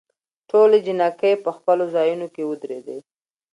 ټولې 0.49 0.77
جینکې 0.85 1.31
په 1.43 1.49
خپلو 1.57 1.83
ځايونوکې 1.95 2.43
ودرېدي. 2.45 2.97